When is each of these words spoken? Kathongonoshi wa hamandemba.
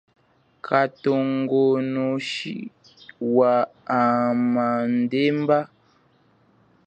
Kathongonoshi 0.65 2.55
wa 3.35 3.53
hamandemba. 3.89 5.59